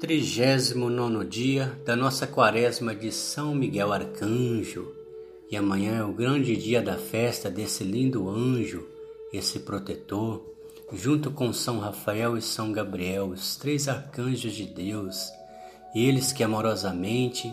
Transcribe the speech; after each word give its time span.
39 0.00 1.26
dia 1.26 1.78
da 1.84 1.94
nossa 1.94 2.26
quaresma 2.26 2.94
de 2.94 3.12
São 3.12 3.54
Miguel 3.54 3.92
Arcanjo. 3.92 4.90
E 5.50 5.58
amanhã 5.58 5.98
é 5.98 6.02
o 6.02 6.10
grande 6.10 6.56
dia 6.56 6.80
da 6.80 6.96
festa 6.96 7.50
desse 7.50 7.84
lindo 7.84 8.26
anjo, 8.30 8.88
esse 9.30 9.58
protetor, 9.58 10.42
junto 10.90 11.30
com 11.30 11.52
São 11.52 11.78
Rafael 11.80 12.38
e 12.38 12.40
São 12.40 12.72
Gabriel, 12.72 13.26
os 13.26 13.56
três 13.56 13.88
arcanjos 13.88 14.54
de 14.54 14.64
Deus, 14.64 15.30
eles 15.94 16.32
que 16.32 16.42
amorosamente, 16.42 17.52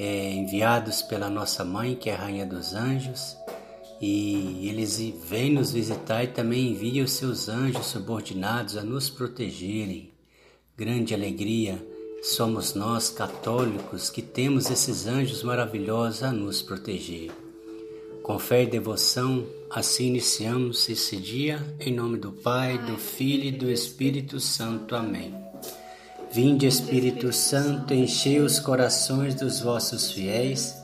é, 0.00 0.32
enviados 0.32 1.00
pela 1.02 1.30
nossa 1.30 1.64
mãe, 1.64 1.94
que 1.94 2.10
é 2.10 2.14
a 2.14 2.18
Rainha 2.18 2.44
dos 2.44 2.74
Anjos, 2.74 3.36
e 4.00 4.68
eles 4.68 4.98
vêm 5.28 5.52
nos 5.52 5.70
visitar 5.70 6.24
e 6.24 6.26
também 6.26 6.72
enviam 6.72 7.04
os 7.04 7.12
seus 7.12 7.48
anjos 7.48 7.86
subordinados 7.86 8.76
a 8.76 8.82
nos 8.82 9.08
protegerem 9.08 10.17
grande 10.78 11.12
alegria 11.12 11.84
somos 12.22 12.72
nós 12.72 13.10
católicos 13.10 14.10
que 14.10 14.22
temos 14.22 14.70
esses 14.70 15.08
anjos 15.08 15.42
maravilhosos 15.42 16.22
a 16.22 16.30
nos 16.30 16.62
proteger. 16.62 17.32
Com 18.22 18.38
fé 18.38 18.62
e 18.62 18.66
devoção, 18.66 19.44
assim 19.68 20.06
iniciamos 20.06 20.88
esse 20.88 21.16
dia, 21.16 21.60
em 21.80 21.92
nome 21.92 22.16
do 22.16 22.30
Pai, 22.30 22.78
do 22.78 22.96
Filho 22.96 23.46
e 23.46 23.50
do 23.50 23.68
Espírito 23.68 24.38
Santo. 24.38 24.94
Amém. 24.94 25.34
Vinde, 26.30 26.68
Espírito 26.68 27.32
Santo, 27.32 27.92
enchei 27.92 28.38
os 28.38 28.60
corações 28.60 29.34
dos 29.34 29.58
vossos 29.58 30.12
fiéis 30.12 30.76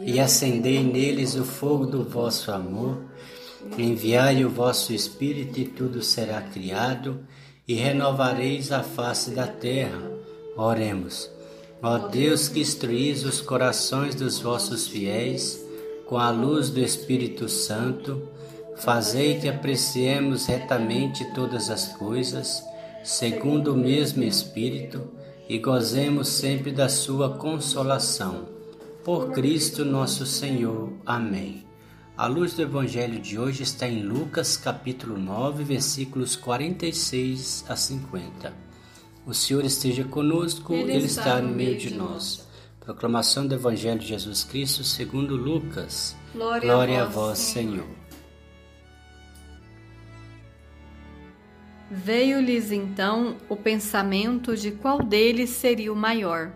e 0.00 0.18
acendei 0.18 0.82
neles 0.82 1.34
o 1.34 1.44
fogo 1.44 1.84
do 1.84 2.02
vosso 2.02 2.50
amor. 2.50 3.02
Enviai 3.76 4.46
o 4.46 4.48
vosso 4.48 4.94
Espírito 4.94 5.60
e 5.60 5.66
tudo 5.66 6.02
será 6.02 6.40
criado 6.40 7.20
e 7.66 7.74
renovareis 7.74 8.72
a 8.72 8.82
face 8.82 9.30
da 9.30 9.46
terra. 9.46 10.00
Oremos. 10.56 11.30
Ó 11.82 11.98
Deus 11.98 12.48
que 12.48 12.60
instruís 12.60 13.24
os 13.24 13.40
corações 13.40 14.14
dos 14.14 14.38
vossos 14.38 14.86
fiéis 14.86 15.62
com 16.06 16.18
a 16.18 16.30
luz 16.30 16.68
do 16.68 16.78
Espírito 16.78 17.48
Santo, 17.48 18.28
fazei 18.76 19.40
que 19.40 19.48
apreciemos 19.48 20.46
retamente 20.46 21.24
todas 21.32 21.70
as 21.70 21.88
coisas, 21.96 22.62
segundo 23.02 23.72
o 23.72 23.76
mesmo 23.76 24.22
Espírito, 24.22 25.08
e 25.48 25.58
gozemos 25.58 26.28
sempre 26.28 26.70
da 26.70 26.88
sua 26.88 27.30
consolação. 27.38 28.46
Por 29.02 29.32
Cristo 29.32 29.84
nosso 29.84 30.24
Senhor. 30.26 30.92
Amém. 31.04 31.71
A 32.14 32.26
luz 32.26 32.52
do 32.52 32.60
Evangelho 32.60 33.18
de 33.18 33.38
hoje 33.38 33.62
está 33.62 33.88
em 33.88 34.02
Lucas 34.02 34.54
capítulo 34.54 35.16
9, 35.16 35.64
versículos 35.64 36.36
46 36.36 37.64
a 37.66 37.74
50. 37.74 38.52
O 39.26 39.32
Senhor 39.32 39.64
esteja 39.64 40.04
conosco, 40.04 40.74
Ele, 40.74 40.92
Ele 40.92 41.06
está, 41.06 41.40
no 41.40 41.54
meio 41.54 41.78
de 41.78 41.94
nós. 41.94 42.46
Proclamação 42.80 43.46
do 43.46 43.54
Evangelho 43.54 43.98
de 43.98 44.08
Jesus 44.08 44.44
Cristo 44.44 44.84
segundo 44.84 45.34
Lucas. 45.36 46.14
Glória, 46.34 46.60
Glória 46.60 47.02
a 47.02 47.06
vós, 47.06 47.38
Senhor. 47.38 47.88
Veio-lhes 51.90 52.70
então 52.70 53.38
o 53.48 53.56
pensamento 53.56 54.54
de 54.54 54.70
qual 54.70 55.02
deles 55.02 55.48
seria 55.48 55.90
o 55.90 55.96
maior. 55.96 56.52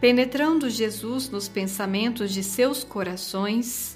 Penetrando 0.00 0.70
Jesus 0.70 1.28
nos 1.28 1.48
pensamentos 1.48 2.32
de 2.32 2.42
seus 2.42 2.82
corações, 2.82 3.93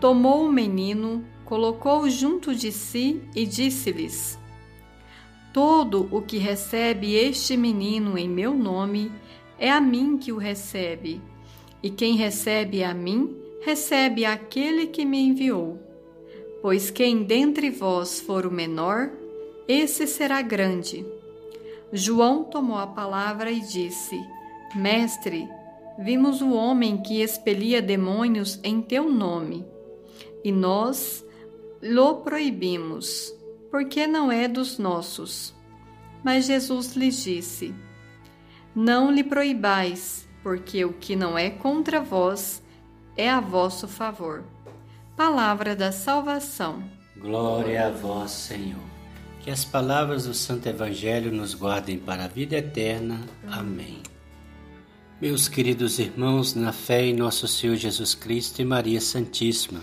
tomou 0.00 0.46
o 0.46 0.52
menino, 0.52 1.22
colocou-o 1.44 2.08
junto 2.08 2.54
de 2.54 2.72
si 2.72 3.20
e 3.36 3.44
disse-lhes: 3.44 4.38
Todo 5.52 6.08
o 6.10 6.22
que 6.22 6.38
recebe 6.38 7.14
este 7.14 7.56
menino 7.56 8.16
em 8.16 8.28
meu 8.28 8.54
nome, 8.54 9.12
é 9.58 9.70
a 9.70 9.80
mim 9.80 10.16
que 10.16 10.32
o 10.32 10.38
recebe, 10.38 11.20
e 11.82 11.90
quem 11.90 12.16
recebe 12.16 12.82
a 12.82 12.94
mim, 12.94 13.36
recebe 13.60 14.24
aquele 14.24 14.86
que 14.86 15.04
me 15.04 15.20
enviou. 15.20 15.78
Pois 16.62 16.90
quem 16.90 17.22
dentre 17.22 17.70
vós 17.70 18.20
for 18.20 18.46
o 18.46 18.50
menor, 18.50 19.10
esse 19.68 20.06
será 20.06 20.40
grande. 20.40 21.04
João 21.92 22.44
tomou 22.44 22.78
a 22.78 22.86
palavra 22.86 23.50
e 23.50 23.60
disse: 23.60 24.18
Mestre, 24.74 25.46
vimos 25.98 26.40
o 26.40 26.52
homem 26.52 26.96
que 27.02 27.20
expelia 27.20 27.82
demônios 27.82 28.58
em 28.64 28.80
teu 28.80 29.10
nome 29.10 29.66
e 30.44 30.50
nós 30.52 31.24
lo 31.82 32.16
proibimos, 32.16 33.34
porque 33.70 34.06
não 34.06 34.30
é 34.30 34.46
dos 34.48 34.78
nossos. 34.78 35.54
Mas 36.22 36.46
Jesus 36.46 36.94
lhes 36.94 37.22
disse: 37.22 37.74
Não 38.74 39.10
lhe 39.10 39.24
proibais, 39.24 40.28
porque 40.42 40.84
o 40.84 40.92
que 40.92 41.16
não 41.16 41.38
é 41.38 41.50
contra 41.50 42.00
vós 42.00 42.62
é 43.16 43.28
a 43.28 43.40
vosso 43.40 43.88
favor. 43.88 44.44
Palavra 45.16 45.76
da 45.76 45.92
salvação. 45.92 46.82
Glória 47.16 47.88
a 47.88 47.90
vós, 47.90 48.30
Senhor. 48.30 48.80
Que 49.40 49.50
as 49.50 49.64
palavras 49.64 50.24
do 50.24 50.34
Santo 50.34 50.68
Evangelho 50.68 51.32
nos 51.32 51.54
guardem 51.54 51.98
para 51.98 52.24
a 52.24 52.28
vida 52.28 52.56
eterna. 52.56 53.20
Amém. 53.46 54.02
Meus 55.20 55.48
queridos 55.48 55.98
irmãos, 55.98 56.54
na 56.54 56.72
fé 56.72 57.04
em 57.04 57.14
nosso 57.14 57.46
Senhor 57.46 57.76
Jesus 57.76 58.14
Cristo 58.14 58.62
e 58.62 58.64
Maria 58.64 59.02
Santíssima, 59.02 59.82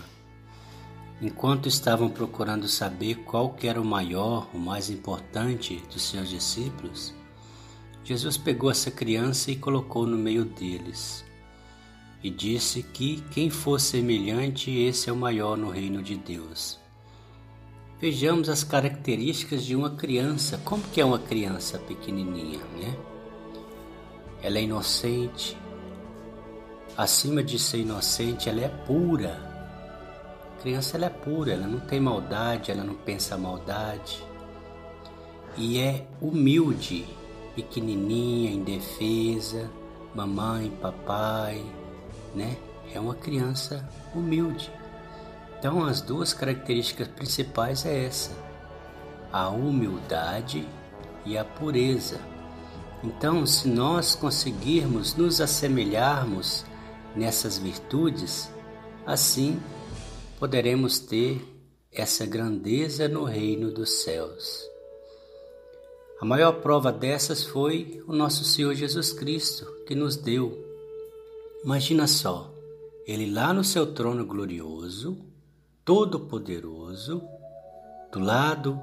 Enquanto 1.20 1.66
estavam 1.66 2.08
procurando 2.08 2.68
saber 2.68 3.16
qual 3.24 3.56
era 3.62 3.80
o 3.80 3.84
maior, 3.84 4.48
o 4.54 4.58
mais 4.58 4.88
importante 4.88 5.82
dos 5.92 6.02
seus 6.02 6.28
discípulos, 6.28 7.12
Jesus 8.04 8.36
pegou 8.36 8.70
essa 8.70 8.90
criança 8.90 9.50
e 9.50 9.56
colocou 9.56 10.06
no 10.06 10.16
meio 10.16 10.44
deles. 10.44 11.24
E 12.22 12.30
disse 12.30 12.84
que 12.84 13.20
quem 13.32 13.50
for 13.50 13.80
semelhante, 13.80 14.70
esse 14.70 15.10
é 15.10 15.12
o 15.12 15.16
maior 15.16 15.56
no 15.56 15.70
reino 15.70 16.02
de 16.02 16.16
Deus. 16.16 16.78
Vejamos 18.00 18.48
as 18.48 18.62
características 18.62 19.64
de 19.64 19.74
uma 19.74 19.90
criança. 19.90 20.56
Como 20.64 20.82
que 20.84 21.00
é 21.00 21.04
uma 21.04 21.18
criança 21.18 21.78
pequenininha, 21.80 22.60
né? 22.76 22.96
Ela 24.40 24.58
é 24.58 24.62
inocente. 24.62 25.56
Acima 26.96 27.42
de 27.42 27.58
ser 27.58 27.78
inocente, 27.78 28.48
ela 28.48 28.60
é 28.60 28.68
pura 28.68 29.47
criança 30.62 30.96
ela 30.96 31.06
é 31.06 31.10
pura, 31.10 31.52
ela 31.52 31.66
não 31.66 31.80
tem 31.80 32.00
maldade, 32.00 32.70
ela 32.70 32.84
não 32.84 32.94
pensa 32.94 33.36
maldade. 33.36 34.22
E 35.56 35.78
é 35.78 36.06
humilde, 36.20 37.06
pequenininha, 37.54 38.50
indefesa, 38.50 39.70
mamãe, 40.14 40.70
papai, 40.80 41.64
né? 42.34 42.56
É 42.94 43.00
uma 43.00 43.14
criança 43.14 43.88
humilde. 44.14 44.70
Então 45.58 45.84
as 45.84 46.00
duas 46.00 46.32
características 46.32 47.08
principais 47.08 47.84
é 47.84 48.06
essa: 48.06 48.30
a 49.32 49.48
humildade 49.48 50.66
e 51.24 51.36
a 51.36 51.44
pureza. 51.44 52.20
Então, 53.02 53.46
se 53.46 53.68
nós 53.68 54.16
conseguirmos 54.16 55.14
nos 55.14 55.40
assemelharmos 55.40 56.64
nessas 57.14 57.56
virtudes, 57.56 58.50
assim 59.06 59.60
poderemos 60.38 61.00
ter 61.00 61.42
essa 61.90 62.24
grandeza 62.24 63.08
no 63.08 63.24
reino 63.24 63.72
dos 63.72 64.02
céus. 64.02 64.64
A 66.20 66.24
maior 66.24 66.60
prova 66.60 66.92
dessas 66.92 67.44
foi 67.44 68.02
o 68.06 68.12
nosso 68.12 68.44
Senhor 68.44 68.74
Jesus 68.74 69.12
Cristo, 69.12 69.66
que 69.84 69.94
nos 69.94 70.16
deu. 70.16 70.56
Imagina 71.64 72.06
só, 72.06 72.52
ele 73.04 73.30
lá 73.30 73.52
no 73.52 73.64
seu 73.64 73.92
trono 73.92 74.24
glorioso, 74.24 75.18
todo-poderoso, 75.84 77.22
do 78.12 78.20
lado 78.20 78.80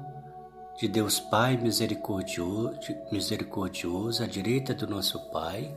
de 0.78 0.86
Deus 0.86 1.18
Pai 1.18 1.56
misericordioso, 1.56 2.78
misericordioso, 3.10 4.22
à 4.22 4.26
direita 4.26 4.74
do 4.74 4.86
nosso 4.86 5.18
Pai, 5.30 5.74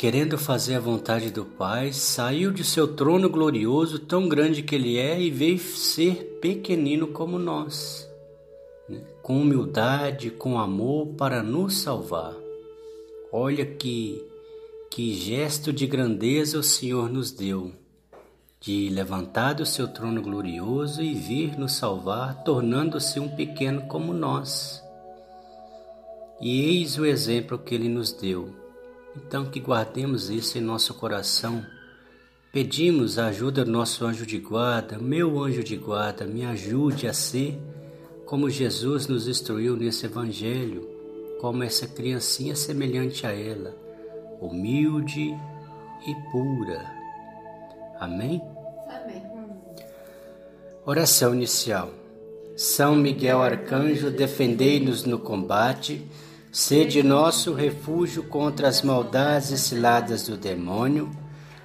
querendo 0.00 0.38
fazer 0.38 0.76
a 0.76 0.80
vontade 0.80 1.30
do 1.30 1.44
Pai, 1.44 1.92
saiu 1.92 2.50
de 2.50 2.64
seu 2.64 2.88
trono 2.88 3.28
glorioso, 3.28 3.98
tão 3.98 4.26
grande 4.26 4.62
que 4.62 4.74
ele 4.74 4.96
é, 4.96 5.20
e 5.20 5.30
veio 5.30 5.58
ser 5.58 6.38
pequenino 6.40 7.08
como 7.08 7.38
nós, 7.38 8.10
né? 8.88 9.02
com 9.20 9.38
humildade, 9.38 10.30
com 10.30 10.58
amor 10.58 11.08
para 11.18 11.42
nos 11.42 11.82
salvar. 11.82 12.34
Olha 13.30 13.66
que, 13.66 14.24
que 14.90 15.12
gesto 15.12 15.70
de 15.70 15.86
grandeza 15.86 16.58
o 16.58 16.62
Senhor 16.62 17.10
nos 17.10 17.30
deu, 17.30 17.70
de 18.58 18.88
levantar 18.88 19.52
do 19.52 19.66
seu 19.66 19.86
trono 19.86 20.22
glorioso 20.22 21.02
e 21.02 21.12
vir 21.12 21.58
nos 21.58 21.72
salvar, 21.72 22.42
tornando-se 22.42 23.20
um 23.20 23.28
pequeno 23.28 23.82
como 23.82 24.14
nós. 24.14 24.82
E 26.40 26.62
eis 26.70 26.96
o 26.96 27.04
exemplo 27.04 27.58
que 27.58 27.74
ele 27.74 27.90
nos 27.90 28.14
deu 28.14 28.59
então, 29.16 29.44
que 29.44 29.60
guardemos 29.60 30.30
isso 30.30 30.58
em 30.58 30.60
nosso 30.60 30.94
coração. 30.94 31.64
Pedimos 32.52 33.18
a 33.18 33.26
ajuda 33.26 33.64
do 33.64 33.70
nosso 33.70 34.04
anjo 34.04 34.26
de 34.26 34.38
guarda, 34.38 34.98
meu 34.98 35.40
anjo 35.40 35.62
de 35.62 35.76
guarda, 35.76 36.24
me 36.24 36.44
ajude 36.44 37.06
a 37.06 37.12
ser 37.12 37.58
como 38.30 38.48
Jesus 38.48 39.08
nos 39.08 39.26
instruiu 39.26 39.76
nesse 39.76 40.06
Evangelho, 40.06 40.88
como 41.40 41.64
essa 41.64 41.86
criancinha 41.88 42.54
semelhante 42.54 43.26
a 43.26 43.32
ela, 43.32 43.74
humilde 44.40 45.34
e 46.06 46.14
pura. 46.30 46.80
Amém? 47.98 48.40
Amém. 48.88 49.22
Oração 50.86 51.34
inicial. 51.34 51.90
São 52.56 52.94
Miguel 52.94 53.42
Arcanjo, 53.42 54.10
defendei-nos 54.10 55.04
no 55.04 55.18
combate, 55.18 56.06
sede 56.52 57.02
nosso 57.02 57.52
refúgio 57.52 58.24
contra 58.24 58.68
as 58.68 58.82
maldades 58.82 59.50
e 59.50 59.58
ciladas 59.58 60.24
do 60.24 60.36
demônio. 60.36 61.10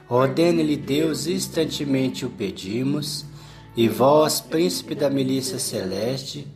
Ordene-lhe 0.07 0.77
Deus, 0.77 1.25
instantemente 1.25 2.25
o 2.25 2.29
pedimos, 2.29 3.25
e 3.75 3.89
vós, 3.89 4.39
príncipe 4.39 4.93
da 4.93 5.09
milícia 5.09 5.57
celeste, 5.57 6.47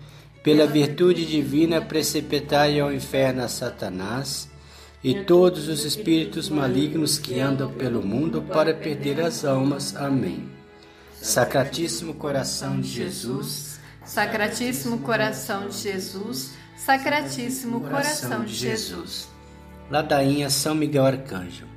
pela 0.44 0.68
virtude 0.68 1.26
divina, 1.26 1.82
precipitai 1.82 2.80
ao 2.80 2.94
inferno 2.94 3.44
a 3.44 3.48
Satanás 3.48 4.48
e 5.04 5.24
todos 5.24 5.68
os 5.68 5.84
espíritos 5.84 6.50
malignos 6.50 7.18
que 7.18 7.40
andam 7.40 7.72
pelo 7.72 8.06
mundo 8.06 8.42
para 8.42 8.74
perder 8.74 9.20
as 9.22 9.44
almas. 9.44 9.96
Amém. 9.96 10.50
Sacratíssimo 11.22 12.14
coração 12.14 12.80
de 12.80 12.88
Jesus, 12.88 13.80
Sacratíssimo 14.10 14.98
coração 15.00 15.68
de 15.68 15.78
Jesus, 15.78 16.54
Sacratíssimo 16.86 17.82
coração 17.82 18.46
de 18.46 18.54
Jesus. 18.54 19.28
Ladainha 19.92 20.50
São 20.50 20.74
Miguel 20.74 21.06
Arcanjo. 21.06 21.68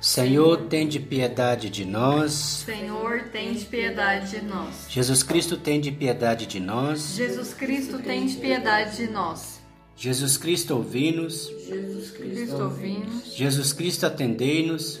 Senhor, 0.00 0.66
tem 0.68 0.86
de 0.86 1.00
piedade 1.00 1.70
de 1.70 1.84
nós. 1.84 2.62
Senhor, 2.64 3.24
tem 3.32 3.54
de 3.54 3.64
piedade 3.64 4.30
de 4.38 4.44
nós. 4.44 4.86
Jesus 4.88 5.22
Cristo, 5.22 5.56
tem 5.56 5.80
de 5.80 5.90
piedade 5.90 6.46
de 6.46 6.60
nós. 6.60 7.14
Jesus 7.16 7.54
Cristo, 7.54 7.98
tem 7.98 8.26
de 8.26 8.36
piedade 8.36 8.96
de 8.96 9.10
nós. 9.10 9.60
Jesus 9.96 10.36
Cristo, 10.36 10.74
ouvi-nos. 10.74 11.50
Jesus 11.66 12.10
Cristo, 12.10 12.56
ouvimos. 12.56 13.34
Jesus 13.34 13.72
Cristo, 13.72 14.04
atendei-nos. 14.04 15.00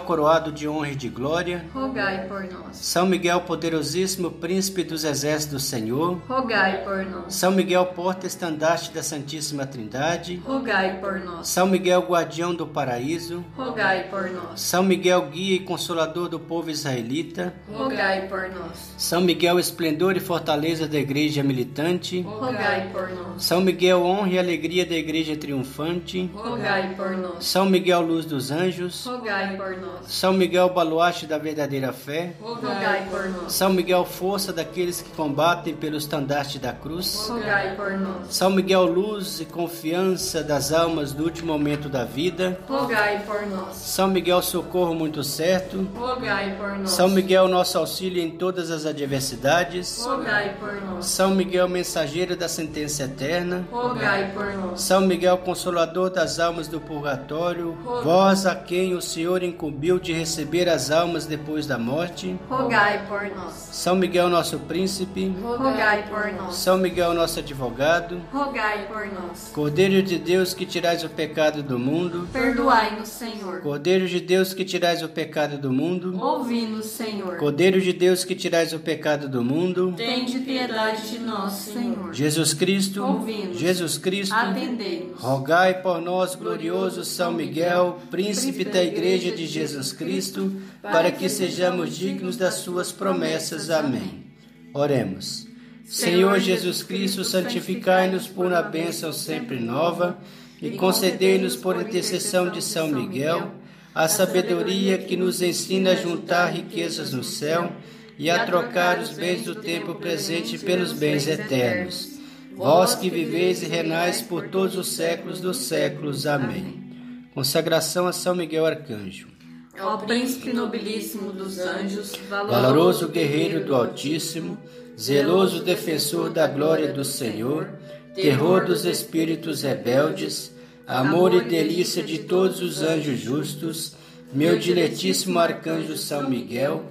coroado 0.00 0.50
de 0.50 0.68
honra 0.68 0.90
e 0.90 0.96
de 0.96 1.08
glória, 1.08 1.64
Rogai 1.72 2.26
por 2.26 2.42
nós. 2.44 2.76
São 2.76 3.06
Miguel 3.06 3.40
poderosíssimo 3.42 4.30
príncipe 4.30 4.82
dos 4.82 5.04
exércitos 5.04 5.48
do 5.48 5.60
Senhor, 5.60 6.20
Rogai 6.28 6.82
por 6.84 7.04
nós. 7.06 7.34
São 7.34 7.52
Miguel 7.52 7.86
porta 7.86 8.26
estandarte 8.26 8.90
da 8.90 9.02
Santíssima 9.02 9.66
Trindade, 9.66 10.42
Rogai 10.44 10.98
por 11.00 11.20
nós. 11.20 11.48
São 11.48 11.66
Miguel 11.66 12.02
guardião 12.02 12.54
do 12.54 12.66
paraíso, 12.66 13.44
Rogai 13.56 14.08
por 14.08 14.30
nós. 14.30 14.60
São 14.60 14.82
Miguel 14.82 15.28
guia 15.30 15.56
e 15.56 15.60
consolador 15.60 16.28
do 16.28 16.38
povo 16.38 16.70
israelita, 16.70 17.54
Rogai 17.72 18.26
por 18.28 18.50
nós. 18.50 18.92
São 18.96 19.20
Miguel 19.20 19.58
esplendor 19.58 20.16
e 20.16 20.20
fortaleza 20.20 20.86
da 20.86 20.98
igreja 20.98 21.42
militante, 21.42 22.20
Rogai 22.22 22.90
por 22.92 23.08
nós. 23.10 23.44
São 23.44 23.60
Miguel 23.60 24.02
honra 24.02 24.30
e 24.30 24.38
alegria 24.38 24.84
da 24.84 24.94
igreja 24.94 25.36
triunfante, 25.36 26.30
Rogai 26.34 26.94
por 26.96 27.10
nós. 27.16 27.46
São 27.46 27.66
Miguel 27.66 28.00
luz 28.00 28.24
dos 28.24 28.50
anjos, 28.50 29.04
Rogai 29.06 29.56
por 29.56 29.67
nós. 29.76 30.06
São 30.06 30.32
Miguel 30.32 30.68
baluarte 30.70 31.26
da 31.26 31.38
verdadeira 31.38 31.92
fé, 31.92 32.34
Rogai 32.40 33.06
por 33.10 33.28
nós. 33.28 33.52
São 33.52 33.70
Miguel 33.70 34.04
força 34.04 34.52
daqueles 34.52 35.00
que 35.00 35.10
combatem 35.10 35.74
pelo 35.74 35.96
estandarte 35.96 36.58
da 36.58 36.72
cruz, 36.72 37.28
Rogai 37.28 37.74
por 37.76 37.92
nós. 37.92 38.34
São 38.34 38.50
Miguel 38.50 38.84
luz 38.84 39.40
e 39.40 39.44
confiança 39.44 40.42
das 40.42 40.72
almas 40.72 41.12
no 41.12 41.24
último 41.24 41.52
momento 41.52 41.88
da 41.88 42.04
vida, 42.04 42.58
Rogai 42.68 43.22
por 43.26 43.46
nós. 43.46 43.76
São 43.76 44.08
Miguel 44.08 44.42
socorro 44.42 44.94
muito 44.94 45.22
certo, 45.22 45.86
Rogai 45.94 46.56
por 46.56 46.78
nós. 46.78 46.90
São 46.90 47.08
Miguel 47.08 47.48
nosso 47.48 47.78
auxílio 47.78 48.22
em 48.22 48.30
todas 48.30 48.70
as 48.70 48.86
adversidades, 48.86 50.04
Rogai 50.04 50.54
por 50.58 50.80
nós. 50.82 51.06
São 51.06 51.30
Miguel 51.30 51.68
mensageiro 51.68 52.36
da 52.36 52.48
sentença 52.48 53.04
eterna, 53.04 53.66
Rogai 53.70 54.30
por 54.32 54.46
nós. 54.54 54.80
São 54.80 55.00
Miguel 55.00 55.38
consolador 55.38 56.10
das 56.10 56.38
almas 56.38 56.68
do 56.68 56.80
purgatório, 56.80 57.76
vós 58.02 58.46
a 58.46 58.54
quem 58.54 58.94
o 58.94 59.02
Senhor 59.02 59.42
incumbiu 59.58 59.98
de 59.98 60.12
receber 60.12 60.68
as 60.68 60.88
almas 60.88 61.26
depois 61.26 61.66
da 61.66 61.76
morte, 61.76 62.38
Rogai 62.48 63.04
por 63.08 63.28
nós. 63.36 63.54
São 63.72 63.96
Miguel 63.96 64.28
nosso 64.28 64.56
príncipe, 64.60 65.34
Rogai 65.42 66.04
por 66.08 66.32
nós. 66.32 66.54
São 66.54 66.78
Miguel 66.78 67.12
nosso 67.12 67.40
advogado, 67.40 68.20
Rogai 68.32 68.86
por 68.86 69.06
nós. 69.06 69.50
Cordeiro 69.52 70.00
de 70.00 70.16
Deus 70.16 70.54
que 70.54 70.64
tirais 70.64 71.02
o 71.02 71.08
pecado 71.08 71.60
do 71.60 71.76
mundo, 71.76 72.28
Perdoai-nos, 72.32 73.08
Senhor. 73.08 73.60
Cordeiro 73.60 74.06
de 74.06 74.20
Deus 74.20 74.54
que 74.54 74.64
tirais 74.64 75.02
o 75.02 75.08
pecado 75.08 75.58
do 75.58 75.72
mundo, 75.72 76.16
Ouvi-nos, 76.22 76.86
Senhor. 76.86 77.38
Cordeiro 77.38 77.80
de 77.80 77.92
Deus 77.92 78.24
que 78.24 78.36
tirais 78.36 78.72
o 78.72 78.78
pecado 78.78 79.28
do 79.28 79.42
mundo, 79.42 79.92
Tende 79.96 80.38
piedade 80.38 81.10
de 81.10 81.18
nós, 81.18 81.54
Senhor. 81.54 82.14
Jesus 82.14 82.54
Cristo, 82.54 83.02
Ouvi-nos. 83.04 83.58
Jesus 83.58 83.98
Cristo, 83.98 84.36
Atendei-nos. 84.36 85.20
rogai 85.20 85.82
por 85.82 86.00
nós, 86.00 86.36
glorioso 86.36 87.04
São 87.04 87.32
Miguel, 87.32 87.98
príncipe 88.08 88.64
da 88.64 88.84
Igreja 88.84 89.32
de 89.32 89.47
Jesus 89.48 89.92
Cristo, 89.92 90.52
para 90.82 91.10
que 91.10 91.28
sejamos 91.28 91.96
dignos 91.96 92.36
das 92.36 92.54
suas 92.54 92.92
promessas. 92.92 93.70
Amém. 93.70 94.24
Oremos. 94.72 95.46
Senhor 95.84 96.38
Jesus 96.38 96.82
Cristo, 96.82 97.24
santificai-nos 97.24 98.28
por 98.28 98.46
uma 98.46 98.60
bênção 98.60 99.12
sempre 99.12 99.58
nova 99.58 100.18
e 100.60 100.72
concedei-nos 100.72 101.56
por 101.56 101.80
intercessão 101.80 102.50
de 102.50 102.60
São 102.60 102.88
Miguel 102.88 103.52
a 103.94 104.06
sabedoria 104.06 104.98
que 104.98 105.16
nos 105.16 105.40
ensina 105.40 105.92
a 105.92 105.96
juntar 105.96 106.52
riquezas 106.52 107.12
no 107.12 107.24
céu 107.24 107.72
e 108.18 108.28
a 108.28 108.44
trocar 108.44 108.98
os 108.98 109.10
bens 109.10 109.44
do 109.44 109.54
tempo 109.54 109.94
presente 109.94 110.58
pelos 110.58 110.92
bens 110.92 111.26
eternos. 111.26 112.18
Vós 112.54 112.94
que 112.94 113.08
viveis 113.08 113.62
e 113.62 113.66
renais 113.66 114.20
por 114.20 114.48
todos 114.48 114.76
os 114.76 114.88
séculos 114.88 115.40
dos 115.40 115.58
séculos. 115.58 116.26
Amém. 116.26 117.28
Consagração 117.32 118.06
a 118.06 118.12
São 118.12 118.34
Miguel 118.34 118.66
Arcanjo. 118.66 119.37
Ó 119.80 119.96
príncipe 119.98 120.52
nobilíssimo 120.52 121.30
dos 121.32 121.58
anjos, 121.60 122.12
Valoroso 122.28 123.08
guerreiro 123.08 123.64
do 123.64 123.76
Altíssimo, 123.76 124.58
zeloso 124.98 125.62
defensor 125.62 126.30
da 126.30 126.48
glória 126.48 126.92
do 126.92 127.04
Senhor, 127.04 127.68
terror 128.12 128.64
dos 128.64 128.84
espíritos 128.84 129.62
rebeldes, 129.62 130.52
amor 130.84 131.32
e 131.32 131.42
delícia 131.42 132.02
de 132.02 132.18
todos 132.18 132.60
os 132.60 132.82
anjos 132.82 133.20
justos, 133.20 133.94
meu 134.32 134.58
diletíssimo 134.58 135.38
arcanjo 135.38 135.96
São 135.96 136.28
Miguel, 136.28 136.84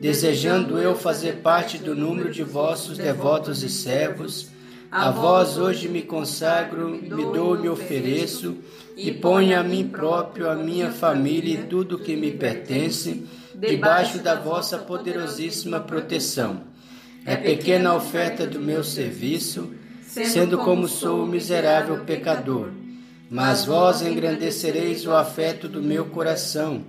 desejando 0.00 0.78
eu 0.78 0.96
fazer 0.96 1.36
parte 1.42 1.76
do 1.76 1.94
número 1.94 2.30
de 2.30 2.42
vossos 2.42 2.96
devotos 2.96 3.62
e 3.62 3.68
servos, 3.68 4.48
a 4.90 5.10
vós 5.10 5.56
hoje 5.56 5.88
me 5.88 6.02
consagro, 6.02 6.88
me 6.88 7.08
dou 7.08 7.56
me 7.56 7.68
ofereço, 7.68 8.56
e 8.96 9.12
ponho 9.12 9.58
a 9.58 9.62
mim 9.62 9.86
próprio, 9.86 10.50
a 10.50 10.54
minha 10.54 10.90
família 10.90 11.54
e 11.54 11.62
tudo 11.64 11.98
que 11.98 12.16
me 12.16 12.32
pertence, 12.32 13.24
debaixo 13.54 14.18
da 14.18 14.34
vossa 14.34 14.78
poderosíssima 14.78 15.78
proteção. 15.78 16.62
É 17.24 17.36
pequena 17.36 17.90
a 17.90 17.96
oferta 17.96 18.46
do 18.46 18.58
meu 18.58 18.82
serviço, 18.82 19.70
sendo 20.02 20.58
como 20.58 20.88
sou 20.88 21.24
miserável 21.24 22.04
pecador. 22.04 22.70
Mas 23.30 23.64
vós 23.64 24.02
engrandecereis 24.02 25.06
o 25.06 25.12
afeto 25.12 25.68
do 25.68 25.80
meu 25.80 26.06
coração. 26.06 26.82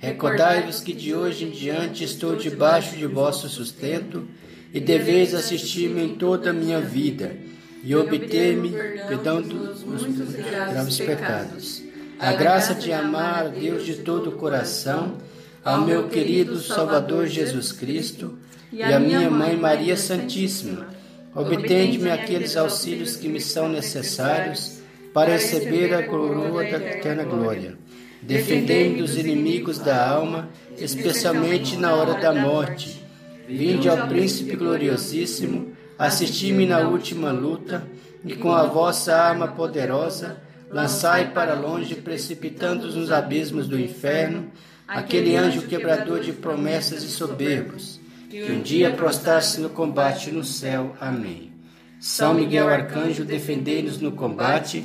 Recordai-vos 0.00 0.80
que 0.80 0.94
de 0.94 1.14
hoje 1.14 1.44
em 1.44 1.50
diante 1.50 2.02
estou 2.02 2.34
debaixo 2.34 2.96
de 2.96 3.06
vosso 3.06 3.50
sustento 3.50 4.26
e 4.72 4.80
deveis 4.80 5.34
assistir-me 5.34 6.02
em 6.02 6.14
toda 6.14 6.50
a 6.50 6.54
minha 6.54 6.80
vida 6.80 7.36
e 7.84 7.94
obter-me 7.94 8.70
perdão 8.70 9.42
dos 9.42 9.84
meus 9.84 10.34
graves 10.34 10.98
pecados. 10.98 11.82
A 12.18 12.32
graça 12.32 12.74
de 12.74 12.90
amar 12.90 13.44
a 13.44 13.48
Deus 13.48 13.84
de 13.84 13.96
todo 13.96 14.30
o 14.30 14.36
coração, 14.36 15.18
ao 15.62 15.82
meu 15.82 16.08
querido 16.08 16.58
Salvador 16.58 17.26
Jesus 17.26 17.70
Cristo 17.70 18.38
e 18.72 18.82
à 18.82 18.98
minha 18.98 19.30
mãe 19.30 19.54
Maria 19.54 19.98
Santíssima. 19.98 20.88
Obtende-me 21.34 22.10
aqueles 22.10 22.56
auxílios 22.56 23.16
que 23.16 23.28
me 23.28 23.40
são 23.40 23.68
necessários 23.68 24.80
para 25.12 25.32
receber 25.32 25.92
a 25.94 26.06
coroa 26.06 26.62
da 26.62 26.78
eterna 26.78 27.24
glória. 27.24 27.76
Defendei-me 28.22 29.00
dos 29.00 29.16
inimigos 29.16 29.78
da 29.78 30.08
alma, 30.08 30.48
especialmente 30.76 31.76
na 31.76 31.94
hora 31.94 32.20
da 32.20 32.32
morte. 32.32 33.02
Vinde 33.48 33.88
ao 33.88 34.06
príncipe 34.08 34.54
gloriosíssimo, 34.56 35.72
assisti-me 35.98 36.66
na 36.66 36.80
última 36.80 37.32
luta, 37.32 37.86
e 38.24 38.34
com 38.34 38.52
a 38.52 38.66
vossa 38.66 39.14
arma 39.14 39.48
poderosa, 39.48 40.40
lançai 40.70 41.32
para 41.32 41.54
longe, 41.54 41.94
precipitando-os 41.94 42.94
nos 42.94 43.10
abismos 43.10 43.66
do 43.66 43.80
inferno, 43.80 44.50
aquele 44.86 45.36
anjo 45.36 45.62
quebrador 45.62 46.20
de 46.20 46.32
promessas 46.32 47.02
e 47.02 47.08
soberbos, 47.08 47.98
que 48.28 48.52
um 48.52 48.60
dia 48.60 48.90
prostrasse 48.90 49.60
no 49.60 49.70
combate 49.70 50.30
no 50.30 50.44
céu. 50.44 50.94
Amém. 51.00 51.50
São 51.98 52.34
Miguel 52.34 52.68
Arcanjo, 52.68 53.24
defendei-nos 53.24 53.98
no 53.98 54.12
combate, 54.12 54.84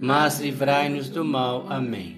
mas 0.00 0.40
livrai-nos 0.40 1.10
do 1.10 1.24
mal. 1.24 1.66
Amém. 1.68 2.16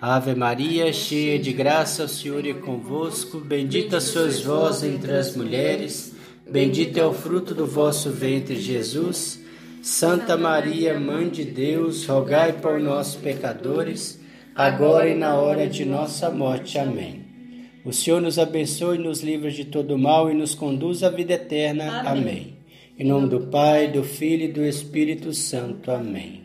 Ave 0.00 0.34
Maria, 0.34 0.92
cheia 0.92 1.38
de 1.38 1.52
graça, 1.52 2.04
o 2.04 2.08
Senhor 2.08 2.44
é 2.44 2.54
convosco, 2.54 3.38
bendita 3.38 4.00
sois 4.00 4.42
vós 4.42 4.82
entre 4.82 5.12
as 5.12 5.36
mulheres, 5.36 6.12
bendito 6.50 6.98
é 6.98 7.06
o 7.06 7.12
fruto 7.12 7.54
do 7.54 7.66
vosso 7.66 8.10
ventre, 8.10 8.60
Jesus. 8.60 9.40
Santa 9.80 10.36
Maria, 10.36 10.98
Mãe 10.98 11.28
de 11.28 11.44
Deus, 11.44 12.06
rogai 12.06 12.52
por 12.54 12.80
nós, 12.80 13.14
pecadores, 13.14 14.20
agora 14.54 15.08
e 15.08 15.14
na 15.14 15.36
hora 15.36 15.68
de 15.68 15.84
nossa 15.84 16.30
morte. 16.30 16.78
Amém. 16.78 17.22
O 17.84 17.92
Senhor 17.92 18.20
nos 18.20 18.38
abençoe, 18.38 18.98
nos 18.98 19.22
livre 19.22 19.50
de 19.50 19.64
todo 19.64 19.98
mal 19.98 20.30
e 20.30 20.34
nos 20.34 20.54
conduz 20.54 21.02
à 21.02 21.10
vida 21.10 21.34
eterna. 21.34 22.00
Amém. 22.00 22.22
Amém. 22.22 22.56
Em 22.98 23.06
nome 23.06 23.28
do 23.28 23.40
Pai, 23.40 23.88
do 23.88 24.02
Filho 24.02 24.44
e 24.44 24.52
do 24.52 24.64
Espírito 24.64 25.32
Santo. 25.32 25.90
Amém. 25.90 26.41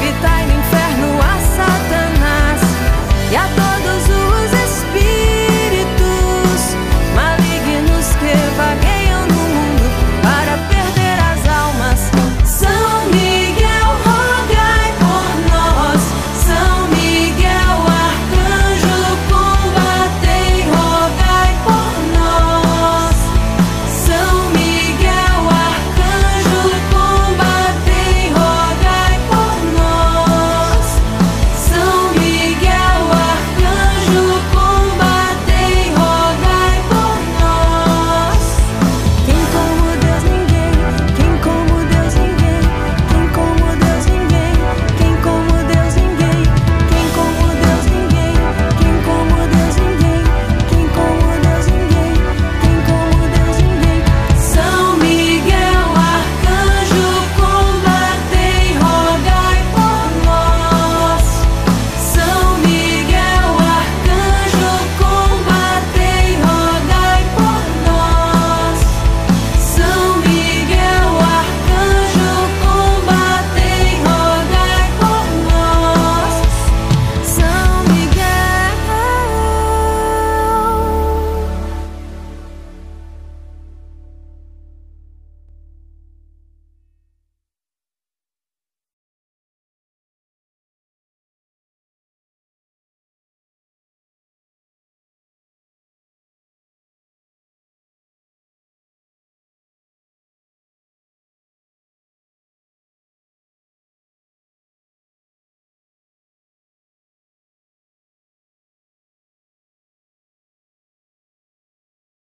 Витаю. 0.00 0.39